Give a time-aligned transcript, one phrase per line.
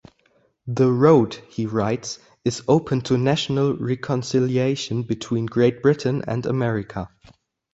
[0.65, 7.07] "The road," he writes, "is open to national reconciliation between Great Britain and America.